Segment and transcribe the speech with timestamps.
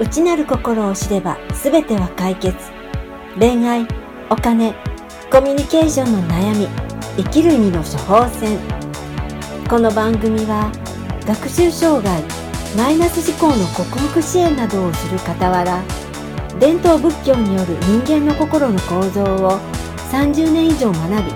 [0.00, 2.56] 内なる心を知れば全ては解決。
[3.38, 3.86] 恋愛
[4.30, 4.72] お金
[5.30, 6.68] コミュニケーションの悩み
[7.18, 8.58] 生きる意味の処方箋。
[9.68, 10.72] この番組は
[11.26, 12.22] 学習障害
[12.74, 15.82] マイナス思考の克服支援などをする傍ら
[16.58, 19.60] 伝統仏教による人間の心の構造を
[20.10, 21.30] 30年以上学び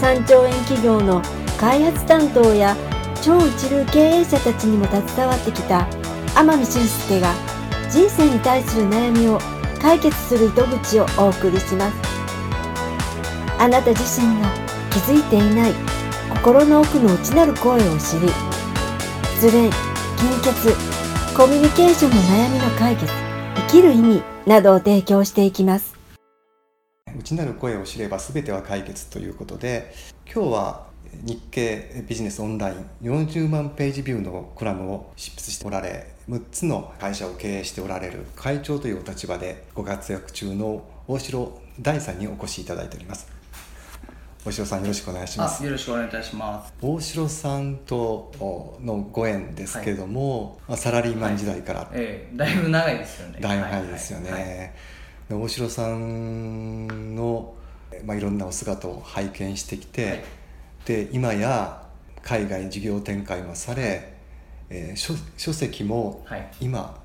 [0.00, 1.20] 3兆円企業の
[1.58, 2.76] 開発担当や
[3.20, 5.88] 超一流経営者たちにも携わってきた
[6.36, 7.49] 天海俊介が
[7.90, 9.38] 人生に対する悩みを
[9.80, 11.96] 解決する糸口をお送りします
[13.58, 14.48] あなた自身が
[14.90, 15.72] 気づいていない
[16.30, 18.28] 心の奥の内なる声を知り
[19.36, 19.70] 失恋貧
[20.42, 21.00] 血
[21.36, 23.10] コミュニケーションの悩みの解決
[23.56, 25.94] 生きる意味などを提供していきます。
[27.16, 29.06] 内なる声を知れば全ては解決。
[29.06, 29.94] ということで
[30.26, 30.86] 今日は
[31.24, 43.28] 日経ビジネスオンライン40万ページビューのコラムを執筆しておられ6つの会社を経営しておられる会長というお立場でご活躍中の大城大さんにお越しいただいております。
[44.44, 45.64] 大城さんよろしくお願いします。
[45.64, 46.72] よろしくお願いいたします。
[46.80, 48.30] 大城さんと
[48.80, 53.38] のご縁ですけども、はい、サラリーマン時代から、はい、ええ、だいぶ長いですよね。
[53.40, 54.72] だいぶ長いですよね、はいはい
[55.32, 57.54] 大城さんの、
[58.04, 60.22] まあ、いろんなお姿を拝見してきて、はい、
[60.86, 61.86] で今や
[62.22, 64.19] 海外事業展開もされ、
[64.70, 66.24] えー、書書籍も
[66.60, 67.00] 今、はい。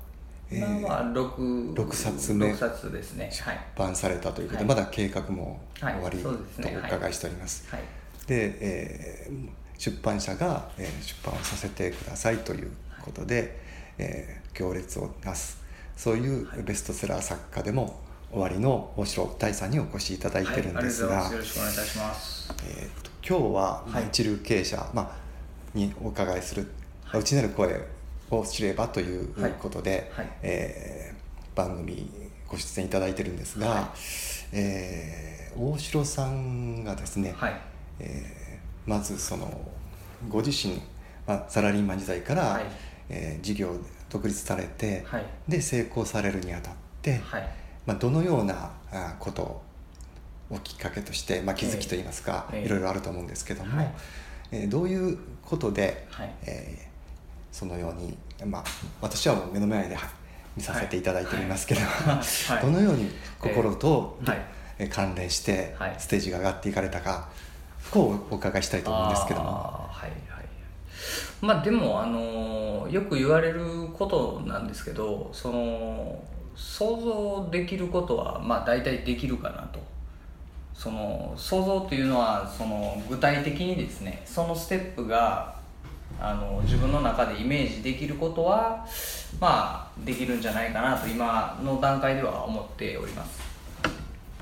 [0.48, 3.28] えー、今は 6, 6冊目6冊ですね。
[3.32, 3.44] 出
[3.76, 7.68] 版されたということで、はい、まだ計画も終わりとお伺いしております。
[7.70, 7.80] はい、
[8.26, 12.70] で、えー、出版社が、えー、出版をさせてくださいという
[13.04, 13.48] ことで、はい、
[13.98, 17.98] えー、行列をなすそういうベストセラー作家でも
[18.30, 22.52] 終わりの大城大さんにお越しいただいてるんですが、よろしくお願いいたします。
[22.68, 25.10] えーと、今日は、まあ、一流経営者、まあ、
[25.74, 26.70] にお伺いする、
[27.06, 27.80] はい、内なる声
[28.30, 30.24] を知ればということで、はい。
[30.26, 32.10] はい、えー、番組
[32.48, 33.84] ご出演いただいてるんですが、はい、
[34.52, 37.60] えー、大城さんがですね、はい、
[38.00, 39.60] えー、まずその
[40.28, 40.80] ご自身、
[41.26, 42.64] まあ、サラリーマン時代から、はい、
[43.08, 43.76] えー、事業
[44.10, 47.48] 独立されて、はい、で成功されるにあたって、はい。
[47.86, 48.72] まあ、どのような
[49.20, 49.62] こと
[50.50, 53.94] をきっかけとして、まあ、気づきといいますか、えー、いろいろあると思うんですけども、はい、
[54.52, 56.95] えー、どういうことで、はい、えー、
[57.56, 58.64] そのように、まあ、
[59.00, 59.96] 私はもう目の前で
[60.54, 62.20] 見させていただいておりますけど、は
[62.60, 64.18] い、どのように心と、
[64.78, 67.30] えー、関連してステージが上がっていかれたか、
[67.90, 69.46] こうお伺いしたいと思うんですけども。
[69.46, 70.44] はいはい。
[71.40, 73.64] まあ、でも、あのよく言われる
[73.94, 76.22] ことなんですけどその
[76.54, 79.80] 想像できることはまあ大体できるかなと。
[80.74, 85.55] その想像っていうのはその具体的にですねそのステップが
[86.20, 88.86] あの自分の中でイメージできることは
[89.40, 93.56] まあできるんじゃないかなと今の段階では思っております。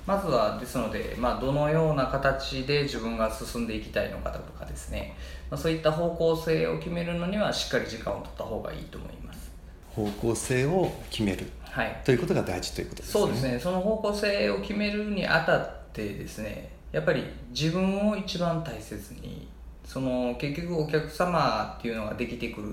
[0.07, 5.17] まずはですので、まあ、どのような形で自分が進んでいきたいのかとかですね、
[5.51, 9.51] まあ、そういった方向性を決めるのにはしっかり時間を取った方がいいと思います。
[9.95, 11.47] 方向性を決める。
[11.63, 13.21] はい、ということが大事ということですね。
[13.21, 13.59] そうですね。
[13.59, 19.49] その方向性を決めるにあたってですねやっぱり自分を一番大切に
[19.85, 22.69] その結局お客様っていうのができてくる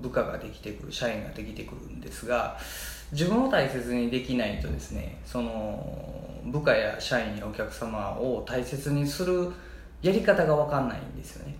[0.00, 2.58] 部下ができてくる社員ができてくるんですが
[3.12, 6.08] 自分を大切にできないとですねその
[6.46, 9.50] 部下や社員やお客様を大切にする
[10.02, 11.56] やり方が分かんないんですよね。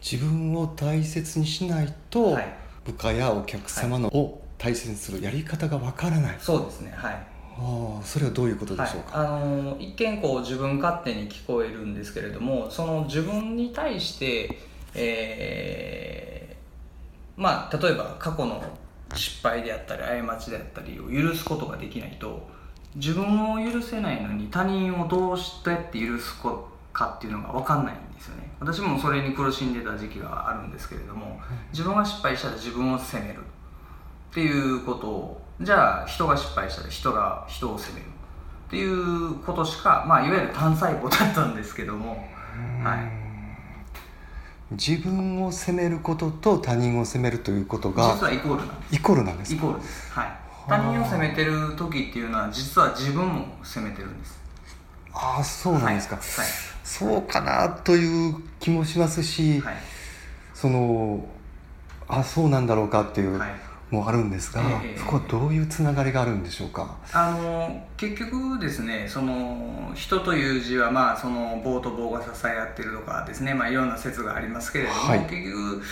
[0.00, 6.36] 自分を大切にしないと、はい、部下やお客様の、を対戦するやり方がわからない。
[6.38, 14.58] そうですねはいあそれはどういうことでしょうか、はい、あの一見こう自分勝手に聞こえるんですけれどもその自分に対して、
[14.94, 18.62] えー、まあ例えば過去の
[19.14, 22.48] 失敗であったり過ちであったりを許すことができないと
[22.94, 26.40] 自分を許せないのに他人をどうしてって許す
[26.92, 28.50] かっていうのが分かんないんですよね。
[28.60, 31.40] 私もそれに苦しんでた時期があるんですけれども
[31.72, 38.06] 自分が失敗したら自分を責めるっていうことをじゃあ人が失敗したら人が人を責める
[38.68, 42.10] っていうことしか、まあ、いわゆる単細胞だったんですけども、
[42.84, 42.96] は
[44.70, 48.94] い、自分を責めることと他人を責めるということが実はイコールなんです。
[48.94, 50.12] イコールなんですイコールです。
[50.12, 50.32] はい。
[50.68, 54.38] 他人を責めてる時っていうのは実は自分も責めてるんです。
[55.14, 56.46] ああそうなんですか、はい、はい、
[56.84, 59.76] そうかなという気もしますし、はい、
[60.54, 61.26] その
[62.06, 66.96] あそうなんだろうかっていう、はいもあるんですが、えー、そこはどういうつながりがあるんでしょうか？
[67.12, 75.82] あの結局ですねその人という字は、まあ、その棒と棒が支え合ってるとかですね、まあ、いろんな説がありますけれども、はい、結局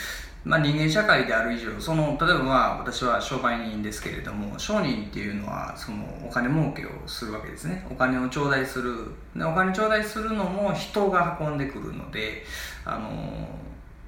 [0.44, 7.84] まあ、人間社会である以上その例えばまあ私は商売人ですけれども商人っていうのはそのお金儲けをするわけですね。
[7.90, 8.94] お金を頂戴する。
[9.34, 12.44] でお金頂戴するのも人が運んでくるので
[12.84, 13.10] あの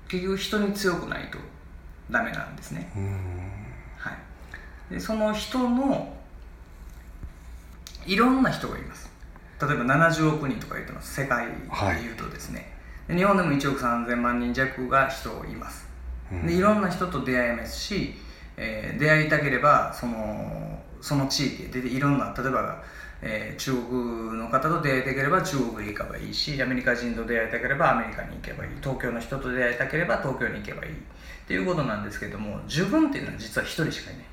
[0.06, 1.38] 結局人に強くないと
[2.08, 3.04] ダメなんですね、はい、
[4.90, 6.14] でその人の
[8.06, 9.08] いろんな人がいます。
[9.60, 12.12] 例えば70億人とか言ってます世界でい。
[12.12, 12.72] うとですね、
[13.08, 15.88] はい、日本でも1億3000万人弱が人います。
[16.46, 18.14] でいろんな人と出会えますし、
[18.56, 22.82] えー、出会いたければそのその地域でいろんな例えば、
[23.22, 28.70] えー、中国の方と出会いたければ中国へ行けばいいしアメリカ人と出会いたければアメリカに行けばいい。
[28.80, 30.92] 東京の人と出会いたければ東京に行けばいい。
[30.92, 30.94] っ
[31.48, 34.24] ていうことなんですけども自分っていうのは実は一人しかいない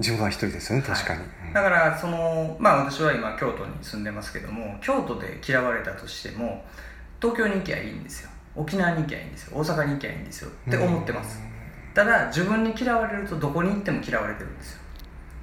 [0.00, 6.64] 自分は一人ですよね確かに、はい、だからそのまあ私は今京都に住んでますけども京都で嫌われたとしても
[7.20, 8.30] 東京に行きゃいいんですよ。
[8.56, 9.58] 沖縄に行きゃいいんですよ。
[9.58, 10.50] 大阪に行きゃいいんですよ。
[10.68, 11.38] って思ってます。
[11.94, 14.80] ただ自分に嫌われるとどこに行っても嫌われてるんですよ。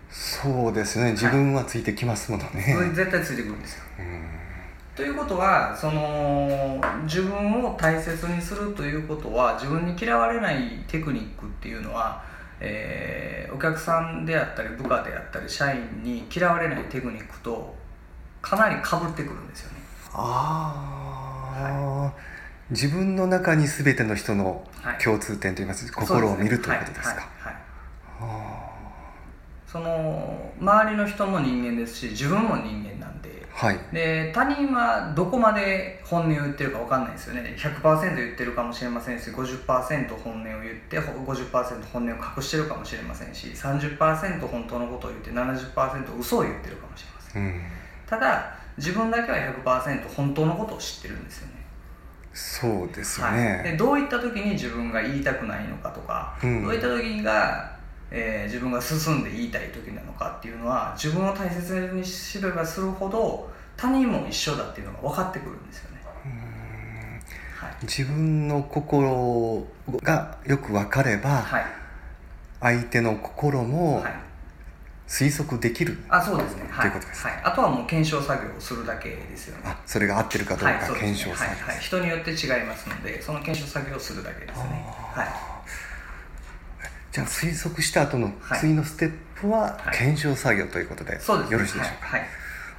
[0.09, 1.11] そうですね。
[1.11, 3.83] 自分はついてきますものね、はい、絶対ついてくるんですよ。
[4.95, 12.23] ということはその自分を大切にするということは自分に嫌われないテクニックっていうのは、
[12.59, 17.75] えー、お客さんであったり部下であったり社員に嫌われないテクニックと
[18.41, 19.77] かなりかぶってくるんですよね。
[20.13, 22.37] ああ、はい
[22.69, 24.67] 自分の中に全ての人の
[25.01, 27.29] 共通点といいます、はい、心を見るということですか。
[29.65, 32.96] その周りの人も人間ですし自分も人間
[33.57, 37.55] はい、で他人はどこまで本音を言ってるか分かんないですよね。
[37.57, 47.61] 100%言ってるかもしれませんし50%本音を言って50%本音を隠してるかもしれませんし30%本当のことを言って70%嘘を言ってるかもしれません、うん、
[48.05, 51.53] ただ自分だけは100%本当のことを知ってるんですよね。
[52.33, 57.76] そうですよね、はい、でどういった時に自分が言いたくないのかとか、うん、どういった時が、
[58.11, 66.01] えー、自分が進んで言いたい時なのかっていうのは自分を大切にすればするほど他人も一緒だっていうのが分かってくるんですよね、
[67.55, 69.65] はい、自分の心
[70.01, 71.65] がよく分かれば、はい、
[72.61, 74.27] 相手の心も、はい。
[75.07, 79.47] 推測できるあそうですね、はい、ということです、はい、あとはもう検証作業をするだけです。
[79.47, 84.85] よねあそれが合ってるかどうか、検証作業、はいはい、人によって違いますのでその検証作業をするだけですね。
[85.13, 85.57] はい
[87.17, 89.11] じゃあ推測した後の次のステッ
[89.41, 92.21] プは検証作業ということで、よろしいでしょうか、はい。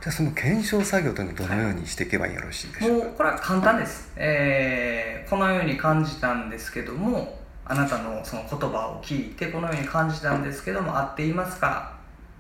[0.01, 11.97] じゃあその検証作業というのはどのようにしていけばよろしいでしょうか、もうこれは簡単です、えー、このように感じたんですけどもあなたのその言葉を聞いてこのように感じたんですけども合っていますか？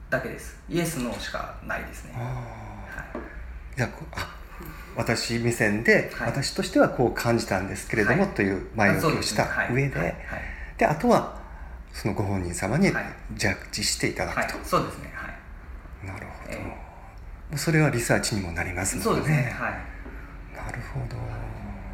[0.08, 0.56] だけです。
[0.68, 4.38] イエスノーしかないですね、はい、じゃあ
[4.94, 10.14] 私目線で、はい、私としてはこう感じたんですけれども、はい、という前置きをした上で、
[10.76, 11.37] であとは
[12.00, 12.92] そのご本人様に
[13.34, 15.10] ジャッジしていただくと、そうですね。
[15.12, 16.06] はい。
[16.06, 19.56] なるほど、えー、それはリサーチにもなりますので、ね、そうですね。
[19.58, 19.72] はい。
[20.56, 21.16] なるほど。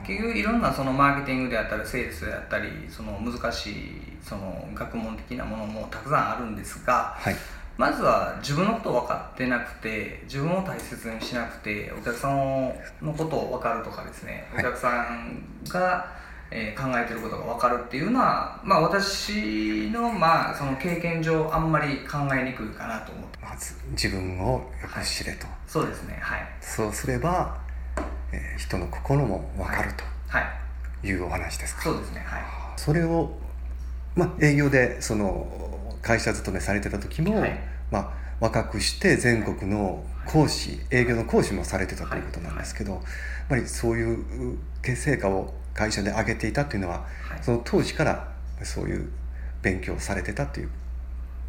[0.06, 3.75] 結局いろんなそのマーケティングであったりセールスであったりその難しい
[4.23, 7.37] その学問的なものもたくさんあるんですが、はい、
[7.79, 16.06] まずは自分のことを分かってなくて自分を大切にしなくてお客さんのことを分かるとかですね、お客さんが、
[16.56, 26.17] えー、考えてることが分かるっていうのは、まあ、私の,、まあその経験上あんまり考えにくいかなと思ってまず自分をよく知れと、はい、そうですね。
[26.20, 26.46] はい。
[26.61, 27.58] そうすれば、
[28.31, 30.41] えー、人の心も分かると、は
[31.03, 31.13] い、い。
[31.15, 31.82] うお話ですか。
[31.82, 32.20] そうですね。
[32.25, 32.43] はい。
[32.77, 33.37] それを、
[34.15, 43.03] まあ、営業でその会社勤めされてた時も、はい、まあ、若くして全国の講師営業の講師もされてたということなんですけど、やっ
[43.49, 44.58] ぱりそういう
[44.94, 47.05] 成果を会社で上げていたっていうのは、
[47.43, 49.11] その当時からそういう
[49.61, 50.71] 勉強されてたという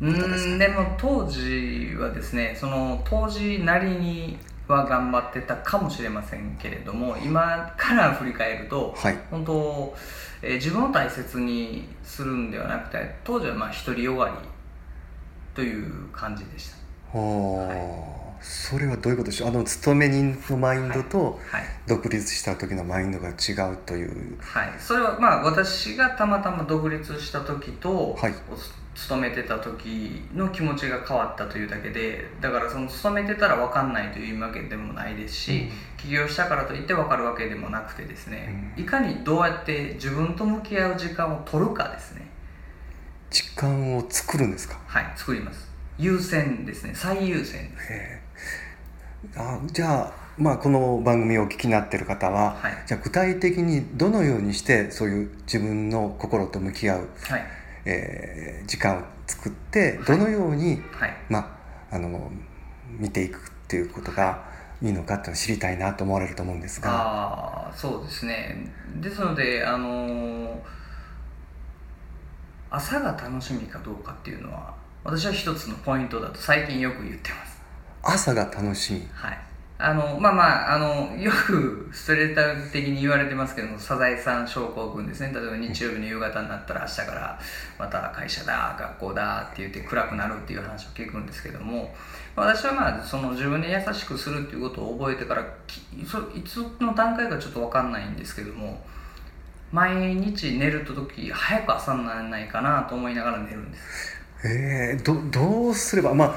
[0.01, 9.95] うんでも当時はですねその当時なりには頑張ってたかもしれませんけれども今から振り返ると、はい、本当、
[10.41, 14.33] えー、自分を大切にするんではなくて当時はまあ独りよがり
[15.53, 16.69] という感じでし
[17.13, 17.17] た。
[17.17, 19.49] はいそれはどういうことでしょう？
[19.49, 21.39] あの勤め人のマインドと
[21.87, 28.33] 独立した時のマインドが違うという、はい、はい、それはまあ私がたまたま独立した時と、はい、
[28.93, 42.29] 勤めてた時の気持ちが変わったというだけでだからその勤めてたら分かんないというわけでもないですし、うん、起業したからといって分かるわけでもなくてですね、うん、いかにどうやって自分と向き合う時間を取るかですね。
[43.31, 44.79] 時間を作るんですか？
[44.85, 45.67] はい作ります。
[45.97, 46.93] 優先ですね。
[46.93, 48.24] 最優先です
[49.35, 57.45] あじゃあまあ、この番組をお聞きになってる方は、はい、じゃあ具体的にどのようにしてそういう自分の心と向き合う、はい、
[57.85, 61.57] えー、時間を作ってどのように、はい、ま
[61.91, 62.31] あ、あの
[62.89, 63.39] 見ていくっ
[63.69, 64.43] ていうことが
[64.81, 66.89] いいのかっていうのを知りたいなと思われると思うんですが。
[66.91, 68.57] あそうですね。
[68.97, 70.61] ですのであの
[72.69, 74.73] 朝が楽しみかどうかっていうのは
[75.05, 77.54] 私は一つのポイントだと最近よく言ってます
[78.05, 79.39] 朝が楽しみはい。
[79.77, 85.33] あのまあまああのよくストレーター的に言われてますけどもサザエさん症候群ですね。
[85.33, 87.39] 例えば日曜日の夕方になったら明日から
[87.77, 91.93] また会社だ学校だって言って暗くなるっていう話を聞くんですけども
[92.37, 95.45] 私はまあその自分に優しくするっていうことを覚えてから
[96.07, 98.81] そいつの段階かちょっと分かんないんですけども
[99.73, 104.15] 毎日寝ると時早く朝にならないかなと思いながら寝るんです。
[104.45, 106.35] えー、どどうすればまあ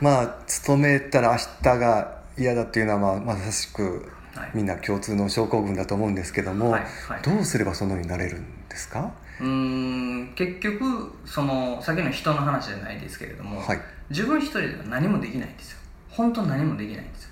[0.00, 4.10] まあ勤めたら明日が嫌だっていうのは、まあ、まさしく
[4.54, 9.12] みんな共通の症候群だと思うんですけども、はいはい、どうすればそのようになれるんですか？
[9.40, 13.80] うん結局その先の人の話じゃないですけれども、はい、
[14.10, 15.78] 自分一人では何もできないんですよ。
[16.10, 17.29] 本当何もできないんですよ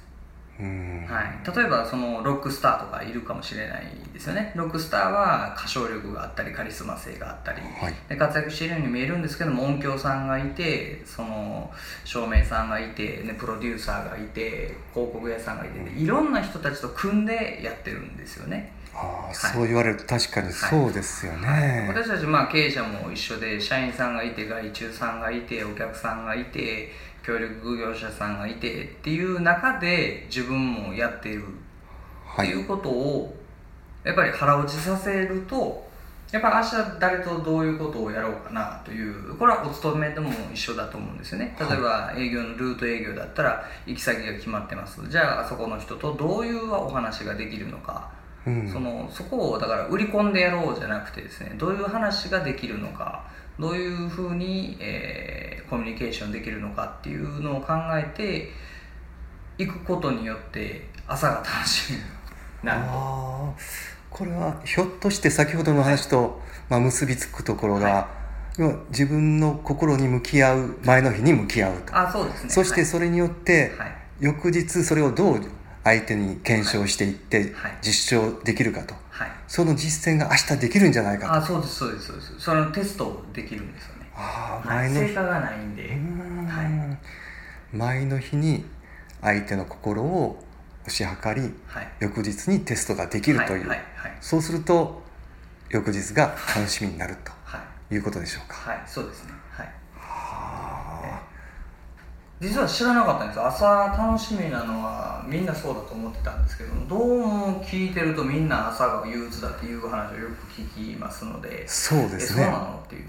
[0.60, 4.52] はい、例えばそのロックスターとかいるかもしれないですよね。
[4.56, 11.70] ロックスターは歌唱力があったりカリスマ性があったり、はい、で活躍しているように見えるんですけども音響さんがいてその
[12.04, 18.72] 照明さんがいて、ね、プロデューサーがいて広告屋さんがいて、ね、いろんな人たちと組んでやってるんですよね。
[18.94, 26.90] あ、はい、そう言われると確かにそうですよね、私たちまあ経営者も一緒で社員さんがいて外注さんがいてお客さんがいて
[27.28, 31.44] 協力業者さんがいてっていう中で自分もやっている。
[32.32, 33.36] っていうことを
[34.04, 35.86] やっぱり腹落ちさせると
[36.30, 41.56] やっぱ明日誰とどういうことをやろうかなというこれはお勤めでも一緒だと思うんですよね。
[41.58, 45.00] 例えば営業のルート営業だったら行き先が決まってます。
[45.08, 48.10] じゃああそこの人とどういうお話ができるのか、
[48.46, 53.24] うん、そのそこをだから売り込んでやろうじゃなくてですねどういう話ができるのか。
[53.58, 58.50] どういうふうに、えー、コミュニケーションできるのかっていうのを考えて
[59.62, 62.02] いくことによって朝が楽しみに
[62.62, 63.54] なると
[64.10, 68.08] これはひょっとして先ほどの話と、まあ、結びつくところが、は
[68.58, 71.96] い、自分の心に向き合う前の日に向き合うと。
[71.96, 75.40] あそうです、ね、そしてそれによって、はい、翌日それをどう
[75.84, 81.32] 相手に検証していって実証できるかと、はい、その実践が明日できるんじゃないかと。
[81.34, 82.40] あそうですそうですそうです。
[82.40, 85.82] そのテストできるんですよねあ前の、はい、成果がないんで。
[85.88, 86.96] は
[87.72, 88.64] い、前の日に
[89.20, 90.42] 相手の心を
[90.86, 95.02] 推し量り、はい、翌日にテストができるという、はいはい、そうすると
[95.70, 97.32] 翌日が楽しみになると
[97.94, 97.98] い。
[97.98, 98.70] うことでしょうか。
[98.70, 99.32] はいそうですね。
[99.50, 99.68] はい。
[102.40, 103.40] 実は知らなかったんです。
[103.40, 112.44] 朝楽しみなのはみんなそうだと思ってたんですけどどうも聞いてるとみんな朝が憂鬱だっていう話をよく聞きますのでそうですね。
[112.44, 113.08] そうなのっていう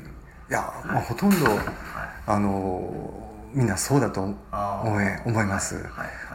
[0.50, 1.60] いや、はい、まあ、ほとんど、はい、
[2.28, 4.38] あのみんなそうだと思い
[5.26, 5.86] 思います、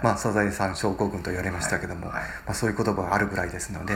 [0.02, 3.94] まあ、サザエさん症候群と言われましたけども、まあ、そういう言葉があるぐらいですので、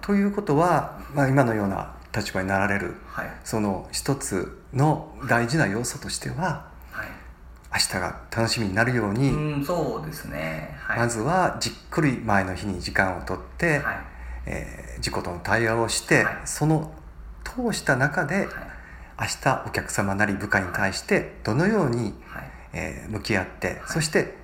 [0.00, 2.94] ということは、まあ、今のような立場になられる、
[3.44, 6.68] その一つの大事な要素としては
[7.72, 13.96] 明日が楽しみになるように、うん、そうですね、はい、まずはじっくり前の日に時間をとって、はい、
[14.46, 16.92] えー、自己との対話をして、はい、その
[17.44, 18.46] 通した中で、はい、
[19.20, 24.36] 明日お客様なり部下に対してどのように、はい、えー、向き合って、そして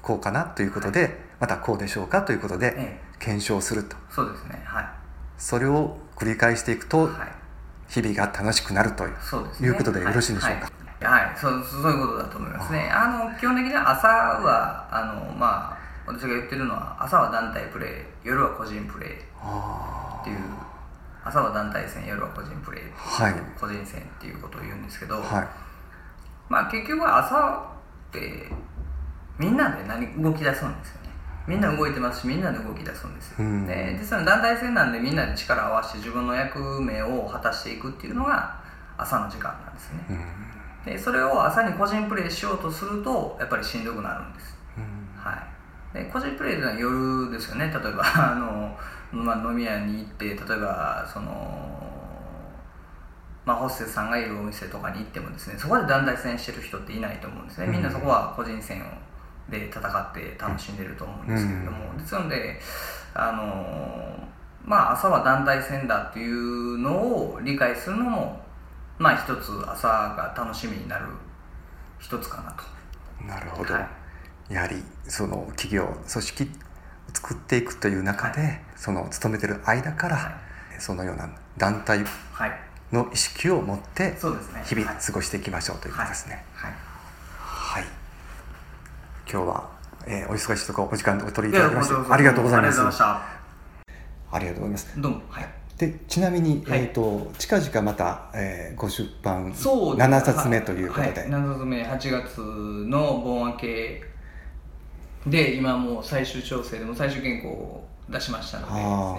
[0.00, 3.96] こうかなということで、またこうでしょうかということで、検証すると。
[4.10, 4.62] そうですね。
[4.64, 4.86] はい。
[5.38, 7.10] それを繰り返していくと、
[7.88, 10.56] 日々が楽しくなるという,、ね、いうことでよろしいでしょう
[11.00, 11.36] か、はい。
[11.36, 12.88] そうそういうことだと思いますね。
[12.90, 20.38] あの基本的には朝はあのまあ私が言ってるのは朝は団体プレー夜は個人プレーっていう
[21.24, 25.48] 朝は団体戦夜は個人プレーはい、個人戦っていうことを言うんですけど、はい、
[26.48, 27.72] まあ結局は朝
[28.10, 28.48] って
[29.38, 31.12] みんなで何動き出すんですよね。
[31.46, 38.60] みんな動いてますしみんなで動き出すんですよ、うん、で実は団体戦なんでみんなで力を合わせて自分の役目を果たしていくっていうのが
[38.96, 40.06] 朝の時間なんですね、
[40.86, 40.92] うん。
[40.92, 45.42] でそれを朝に個人プレイしようとするとやっぱりしんどくなるんです、うん、はい、
[45.92, 47.66] で個人プレイというのは夜ですよね。
[47.66, 48.78] 例えば あの、
[49.12, 51.82] まあ、飲み屋に行って例えばその
[53.44, 57.66] まあ、ホステスさんがいるお店とかに行ってもですねそこで団体戦してる人っていないと思うんですね。
[57.66, 58.80] みんなそこは個人戦
[59.48, 62.60] で戦って楽しんでると思うんですけれども、うん、ですので
[63.14, 64.28] あの
[64.64, 68.40] まあ朝は団体戦だっていうのを理解するのも
[68.98, 71.06] まあ一つ朝が楽しみになる
[71.98, 72.62] 一つかなと。
[73.26, 73.88] なるほど、はい、
[74.52, 74.76] やはり
[75.08, 76.50] その企業組織
[77.14, 82.04] 作っていくという中で、はい、その勤めてる間から、はい、そのような団体
[82.92, 84.14] の意識を持って
[84.66, 86.44] 日々過ごしていきましょうということですね。
[86.54, 86.72] はい、
[87.38, 87.84] はい、
[89.30, 89.70] 今日は、
[90.06, 92.80] えー、お忙しいところお時間お取りいただきましてありがとうございます。
[92.80, 95.00] ありがとうございます。
[95.00, 95.22] どうも。
[95.30, 95.48] はい。
[95.78, 104.11] でちなみに、はい、えーと、近々また、えー、ご出版そう7冊目ということで、はい、7冊目8月の盆明け
[105.26, 108.72] で今もう最終調整でも最終原稿を出しましたので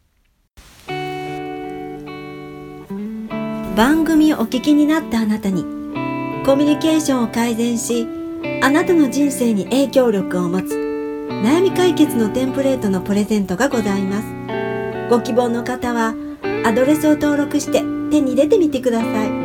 [3.78, 5.62] 番組をお聞きになったあなたに
[6.44, 8.08] コミュニケーションを改善し
[8.60, 10.74] あなたの人生に影響力を持つ
[11.44, 14.57] 悩み解決のテンプレートのプレゼントがございます
[15.08, 16.14] ご希望の方は
[16.66, 19.37] アドレスを登録して手に入れてみてください。